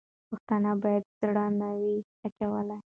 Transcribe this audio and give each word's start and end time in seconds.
پښتانه 0.29 0.71
باید 0.83 1.03
زړه 1.19 1.45
نه 1.59 1.69
وای 1.79 1.97
اچولی. 2.25 2.77